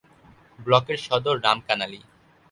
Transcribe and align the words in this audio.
ব্লকের 0.59 0.99
সদর 1.07 1.35
রামকানালি। 1.45 1.99